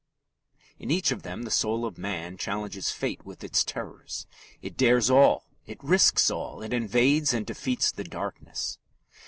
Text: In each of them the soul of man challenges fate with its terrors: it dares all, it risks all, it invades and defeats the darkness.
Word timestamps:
In 0.79 0.89
each 0.89 1.11
of 1.11 1.21
them 1.21 1.43
the 1.43 1.51
soul 1.51 1.85
of 1.85 1.99
man 1.99 2.35
challenges 2.35 2.89
fate 2.89 3.23
with 3.23 3.43
its 3.43 3.63
terrors: 3.63 4.25
it 4.59 4.75
dares 4.75 5.11
all, 5.11 5.45
it 5.67 5.77
risks 5.83 6.31
all, 6.31 6.63
it 6.63 6.73
invades 6.73 7.35
and 7.35 7.45
defeats 7.45 7.91
the 7.91 8.03
darkness. 8.03 8.79